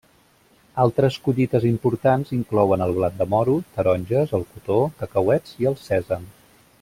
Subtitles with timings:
[0.83, 6.27] Altres collites importants inclouen el blat de moro, taronges, el cotó, cacauets i el sèsam.